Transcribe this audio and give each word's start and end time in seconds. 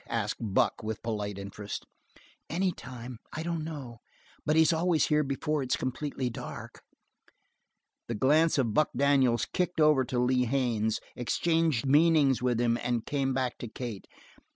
asked 0.09 0.37
Buck, 0.41 0.81
with 0.81 1.03
polite 1.03 1.37
interest. 1.37 1.85
"Anytime. 2.49 3.19
I 3.33 3.43
don't 3.43 3.63
know. 3.63 3.99
But 4.47 4.55
he's 4.55 4.73
always 4.73 5.09
here 5.09 5.21
before 5.23 5.61
it's 5.61 5.75
completely 5.75 6.27
dark." 6.27 6.81
The 8.07 8.15
glance 8.15 8.57
of 8.57 8.73
Buck 8.73 8.89
Daniels 8.97 9.45
kicked 9.45 9.79
over 9.79 10.03
to 10.05 10.17
Lee 10.17 10.45
Haines, 10.45 11.01
exchanged 11.15 11.85
meanings 11.85 12.41
with 12.41 12.59
him, 12.59 12.79
and 12.81 13.05
came 13.05 13.35
back 13.35 13.59
to 13.59 13.67
Kate. 13.67 14.07